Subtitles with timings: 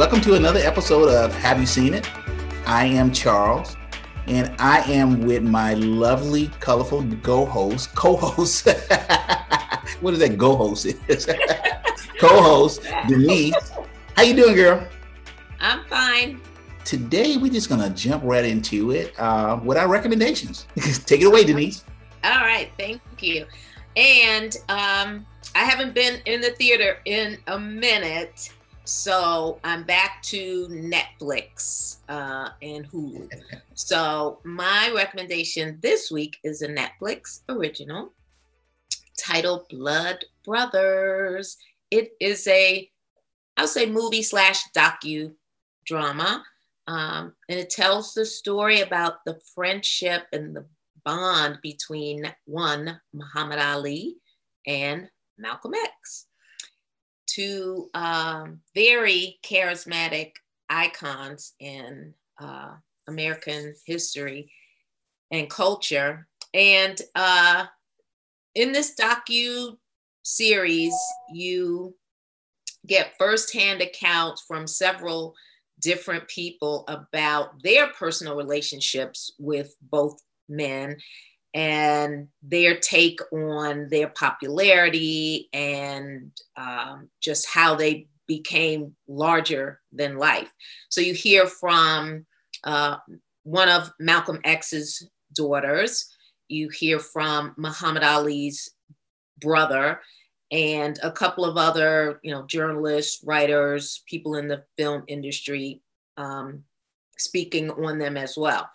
[0.00, 2.10] welcome to another episode of Have You Seen It?
[2.64, 3.76] I am Charles,
[4.28, 8.66] and I am with my lovely, colorful go-host, co-host.
[10.00, 11.28] what is that Go-host is?
[12.18, 13.72] co-host Denise.
[14.16, 14.88] How you doing, girl?
[15.60, 16.40] I'm fine.
[16.86, 20.66] Today we're just gonna jump right into it uh, with our recommendations.
[21.04, 21.84] Take it away, Denise.
[22.24, 23.44] All right, thank you.
[23.96, 28.50] And um, I haven't been in the theater in a minute,
[28.84, 33.30] so I'm back to Netflix uh, and Hulu.
[33.74, 38.12] so my recommendation this week is a Netflix original
[39.18, 41.56] titled Blood Brothers.
[41.90, 42.90] It is a,
[43.56, 45.32] I'll say, movie slash docu
[45.86, 46.42] drama.
[46.86, 50.66] Um, and it tells the story about the friendship and the
[51.04, 54.16] bond between one, Muhammad Ali,
[54.66, 55.08] and
[55.38, 56.26] Malcolm X.
[57.34, 60.32] Two um, very charismatic
[60.68, 62.74] icons in uh,
[63.08, 64.50] American history
[65.30, 66.26] and culture.
[66.54, 67.66] And uh,
[68.54, 69.76] in this docu
[70.22, 70.94] series,
[71.32, 71.94] you
[72.86, 75.34] get firsthand accounts from several
[75.80, 80.96] different people about their personal relationships with both men
[81.54, 90.52] and their take on their popularity and um, just how they became larger than life.
[90.88, 92.26] So you hear from
[92.62, 92.98] uh,
[93.42, 96.06] one of Malcolm X's daughters,
[96.48, 98.70] you hear from Muhammad Ali's
[99.40, 100.00] brother,
[100.52, 105.80] and a couple of other, you know, journalists, writers, people in the film industry
[106.16, 106.64] um,
[107.16, 108.68] speaking on them as well.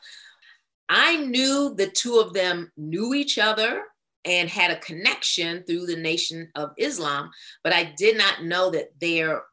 [0.89, 3.83] I knew the two of them knew each other
[4.23, 7.29] and had a connection through the Nation of Islam,
[7.63, 9.43] but I did not know that their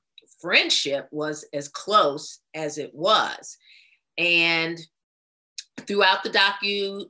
[0.41, 3.57] friendship was as close as it was.
[4.19, 4.79] And
[5.81, 7.07] throughout the docu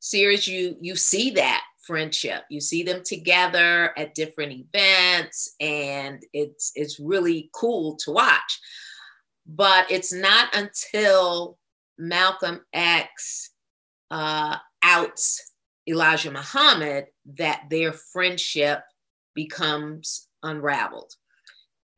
[0.00, 2.42] series, you you see that friendship.
[2.50, 8.60] You see them together at different events, and it's it's really cool to watch.
[9.46, 11.58] But it's not until
[11.98, 13.50] Malcolm X
[14.10, 15.52] uh, outs
[15.88, 17.06] Elijah Muhammad
[17.36, 18.82] that their friendship
[19.34, 21.12] becomes unraveled.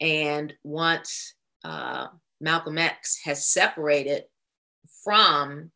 [0.00, 2.08] And once uh,
[2.40, 4.24] Malcolm X has separated
[5.04, 5.70] from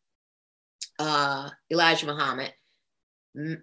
[0.99, 2.53] uh, Elijah Muhammad,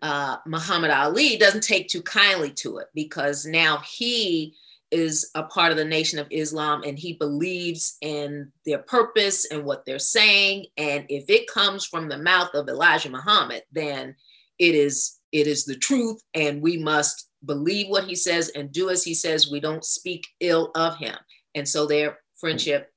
[0.03, 4.55] uh, Muhammad Ali doesn't take too kindly to it because now he
[4.91, 9.65] is a part of the Nation of Islam and he believes in their purpose and
[9.65, 10.67] what they're saying.
[10.77, 14.17] And if it comes from the mouth of Elijah Muhammad, then
[14.59, 18.91] it is it is the truth, and we must believe what he says and do
[18.91, 19.51] as he says.
[19.51, 21.17] We don't speak ill of him.
[21.55, 22.93] And so their friendship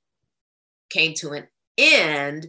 [0.90, 2.48] came to an end.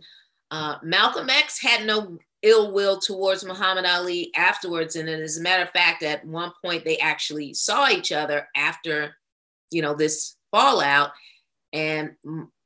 [0.51, 4.97] Uh, Malcolm X had no ill will towards Muhammad Ali afterwards.
[4.97, 9.15] And as a matter of fact, at one point they actually saw each other after
[9.75, 11.11] you know, this fallout.
[11.73, 12.13] And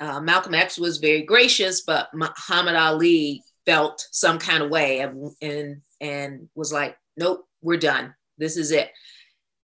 [0.00, 5.32] uh, Malcolm X was very gracious, but Muhammad Ali felt some kind of way and,
[5.40, 8.14] and, and was like, nope, we're done.
[8.36, 8.90] This is it.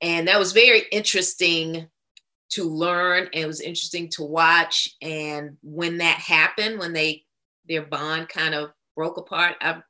[0.02, 1.88] And that was very interesting
[2.52, 3.30] to learn.
[3.34, 4.90] And it was interesting to watch.
[5.02, 7.24] And when that happened, when they
[7.68, 9.82] their bond kind of broke apart, I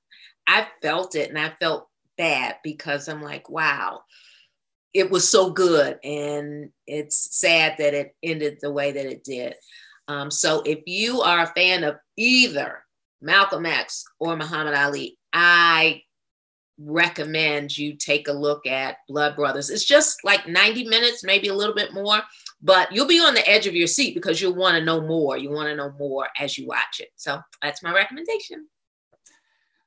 [0.47, 4.01] I felt it and I felt bad because I'm like, wow,
[4.93, 9.55] it was so good and it's sad that it ended the way that it did.
[10.07, 12.83] Um, so if you are a fan of either
[13.23, 16.01] malcolm x or muhammad ali i
[16.79, 19.69] recommend you take a look at blood brothers.
[19.69, 22.21] It's just like 90 minutes maybe a little bit more
[22.61, 25.37] but you'll be on the edge of your seat because you'll want to know more.
[25.37, 27.09] You want to know more as you watch it.
[27.15, 28.67] So that's my recommendation.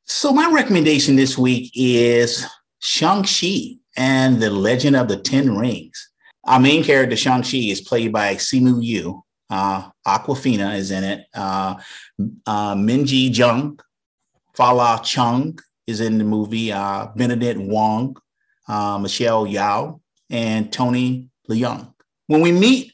[0.05, 2.45] So my recommendation this week is
[2.85, 6.11] shang-chi and The Legend of the Ten Rings.
[6.45, 9.25] Our main character, Shang-Chi, is played by Simu Liu.
[9.49, 11.25] Uh, Awkwafina is in it.
[11.35, 11.77] Uh,
[12.47, 13.81] uh, Minji Jung,
[14.53, 16.73] Fala Chung is in the movie.
[16.73, 18.19] Uh, Benedict Wong,
[18.69, 21.91] uh, Michelle Yeoh, and Tony Leung.
[22.27, 22.93] When we meet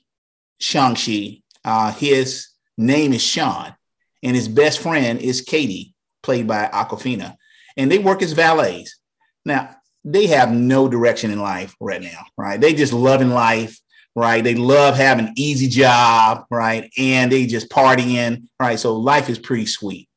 [0.60, 2.46] Shang-Chi, uh, his
[2.78, 3.74] name is Sean,
[4.22, 7.34] and his best friend is Katie, played by Awkwafina,
[7.76, 8.96] And they work as valets.
[9.44, 12.60] Now, they have no direction in life right now, right?
[12.60, 13.78] They just loving life,
[14.14, 14.42] right?
[14.42, 16.90] They love having easy job, right?
[16.96, 18.78] And they just partying, right?
[18.78, 20.08] So life is pretty sweet.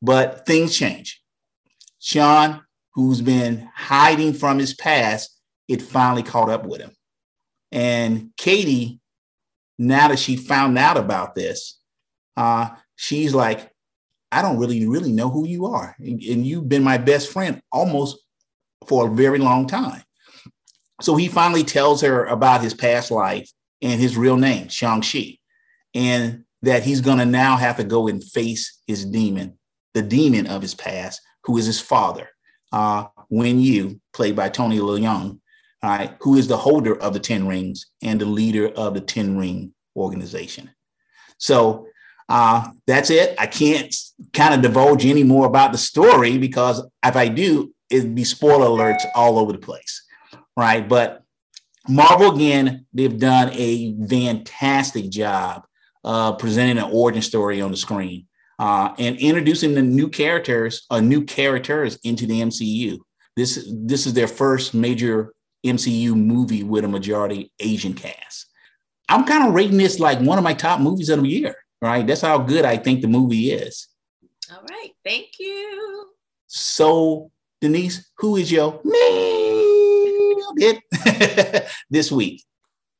[0.00, 1.22] But things change.
[2.00, 2.62] Sean,
[2.94, 5.38] who's been hiding from his past,
[5.68, 6.92] it finally caught up with him.
[7.70, 9.00] And Katie
[9.78, 11.78] now that she found out about this,
[12.36, 13.70] uh, she's like,
[14.30, 15.94] I don't really, really know who you are.
[15.98, 18.18] And, and you've been my best friend almost
[18.88, 20.02] for a very long time.
[21.00, 23.50] So he finally tells her about his past life
[23.80, 25.38] and his real name, Shang-Chi,
[25.94, 29.58] and that he's going to now have to go and face his demon,
[29.94, 32.28] the demon of his past, who is his father,
[32.72, 35.40] uh, Wenwu, played by Tony Leung,
[35.82, 39.00] all right, who is the holder of the Ten Rings and the leader of the
[39.00, 40.70] Ten Ring organization.
[41.38, 41.88] So
[42.28, 43.34] uh, that's it.
[43.38, 43.92] I can't
[44.32, 48.66] kind of divulge any more about the story because if I do, it'd be spoiler
[48.66, 50.02] alerts all over the place,
[50.56, 50.88] right?
[50.88, 51.22] But
[51.88, 55.64] Marvel again, they've done a fantastic job
[56.04, 58.26] uh, presenting an origin story on the screen
[58.58, 62.98] uh, and introducing the new characters, uh, new characters into the MCU.
[63.36, 65.32] This this is their first major
[65.66, 68.46] MCU movie with a majority Asian cast.
[69.08, 72.06] I'm kind of rating this like one of my top movies of the year, right?
[72.06, 73.88] That's how good I think the movie is.
[74.50, 74.90] All right.
[75.04, 76.10] Thank you.
[76.46, 77.31] So,
[77.62, 82.42] Denise, who is your nailed it this week?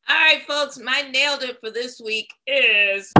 [0.08, 3.12] All right, folks, my nailed it for this week is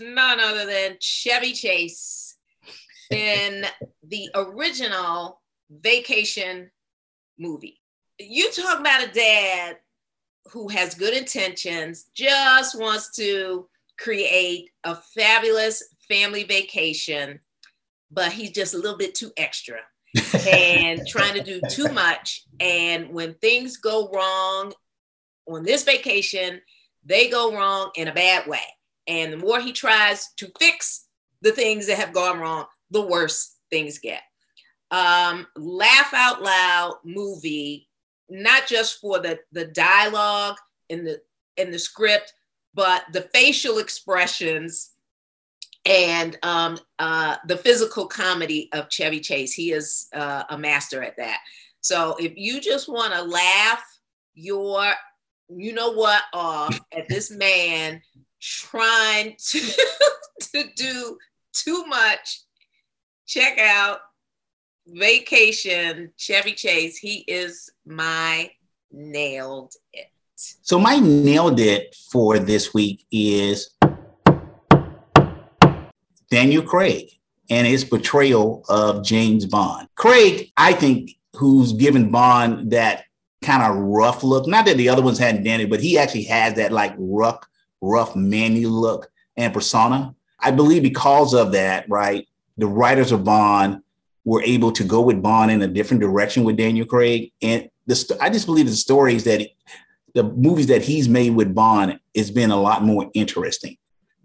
[0.00, 2.38] none other than Chevy Chase
[3.10, 3.66] in
[4.08, 6.70] the original Vacation
[7.38, 7.78] movie.
[8.18, 9.76] You talk about a dad
[10.50, 13.68] who has good intentions, just wants to
[13.98, 17.40] create a fabulous family vacation,
[18.10, 19.78] but he's just a little bit too extra
[20.48, 22.44] and trying to do too much.
[22.60, 24.72] And when things go wrong
[25.46, 26.60] on this vacation,
[27.04, 28.60] they go wrong in a bad way.
[29.06, 31.06] And the more he tries to fix
[31.42, 34.22] the things that have gone wrong, the worse things get
[34.90, 37.88] um, laugh out loud movie,
[38.28, 40.56] not just for the the dialogue
[40.88, 41.20] in the
[41.56, 42.32] in the script,
[42.74, 44.92] but the facial expressions
[45.86, 49.54] and um, uh, the physical comedy of Chevy Chase.
[49.54, 51.38] He is uh, a master at that.
[51.80, 53.82] So if you just want to laugh
[54.34, 54.92] your,
[55.48, 58.02] you know what, off at this man
[58.40, 59.60] trying to,
[60.40, 61.16] to do
[61.52, 62.40] too much,
[63.26, 64.00] check out
[64.88, 68.50] vacation, Chevy Chase, he is my
[68.90, 70.06] nailed it.
[70.34, 73.75] So my nailed it for this week is
[76.30, 77.10] Daniel Craig
[77.50, 79.88] and his portrayal of James Bond.
[79.94, 83.04] Craig, I think, who's given Bond that
[83.42, 84.46] kind of rough look.
[84.46, 87.46] Not that the other ones hadn't done it, but he actually has that like rough,
[87.80, 90.14] rough, manly look and persona.
[90.40, 92.26] I believe because of that, right?
[92.56, 93.82] The writers of Bond
[94.24, 97.32] were able to go with Bond in a different direction with Daniel Craig.
[97.40, 99.48] And the, I just believe the stories that
[100.14, 103.76] the movies that he's made with Bond has been a lot more interesting.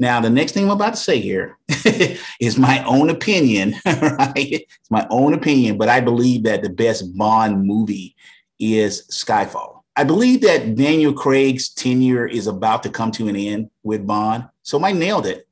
[0.02, 1.60] Now, the next thing I'm about to say here
[2.40, 4.34] is my own opinion, right?
[4.36, 8.16] It's my own opinion, but I believe that the best Bond movie
[8.60, 9.84] is Skyfall.
[9.96, 14.50] I believe that Daniel Craig's tenure is about to come to an end with Bond.
[14.64, 15.48] So my nailed it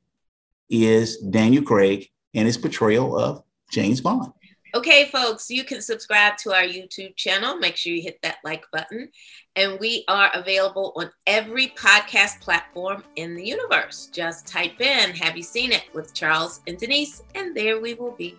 [0.68, 4.32] is Daniel Craig and his portrayal of James Bond.
[4.72, 7.56] Okay, folks, you can subscribe to our YouTube channel.
[7.56, 9.08] Make sure you hit that like button.
[9.56, 14.08] And we are available on every podcast platform in the universe.
[14.12, 17.22] Just type in, Have You Seen It with Charles and Denise?
[17.34, 18.36] And there we will be.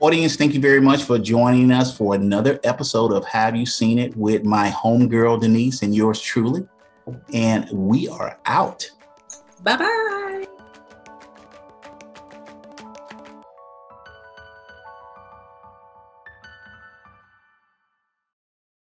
[0.00, 3.98] Audience, thank you very much for joining us for another episode of Have You Seen
[3.98, 6.68] It with my homegirl Denise and yours truly.
[7.32, 8.90] And we are out.
[9.62, 10.23] Bye bye.